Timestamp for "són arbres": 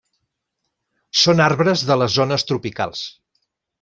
1.23-1.83